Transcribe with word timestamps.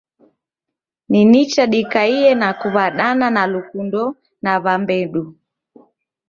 Ni 1.09 1.21
nicha 1.31 1.63
dikaiye 1.73 2.31
na 2.39 2.49
kuw'adana 2.59 3.27
na 3.35 3.43
lukundo 3.51 4.03
na 4.43 4.53
w'ambedu. 4.63 5.23